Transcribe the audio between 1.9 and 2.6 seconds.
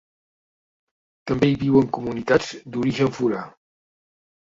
comunitats